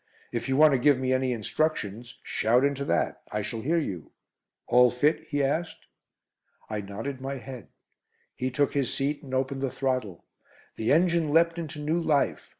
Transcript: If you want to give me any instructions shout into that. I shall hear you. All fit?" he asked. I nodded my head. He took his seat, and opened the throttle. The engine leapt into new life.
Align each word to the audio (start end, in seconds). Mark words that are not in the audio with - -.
If 0.31 0.49
you 0.49 0.57
want 0.57 0.71
to 0.73 0.79
give 0.79 0.97
me 0.97 1.13
any 1.13 1.31
instructions 1.31 2.17
shout 2.23 2.63
into 2.65 2.83
that. 2.85 3.21
I 3.31 3.43
shall 3.43 3.61
hear 3.61 3.77
you. 3.77 4.11
All 4.65 4.89
fit?" 4.89 5.27
he 5.29 5.43
asked. 5.43 5.85
I 6.71 6.81
nodded 6.81 7.21
my 7.21 7.35
head. 7.37 7.67
He 8.35 8.49
took 8.49 8.73
his 8.73 8.91
seat, 8.91 9.21
and 9.21 9.31
opened 9.31 9.61
the 9.61 9.69
throttle. 9.69 10.25
The 10.75 10.91
engine 10.91 11.29
leapt 11.29 11.59
into 11.59 11.77
new 11.77 12.01
life. 12.01 12.49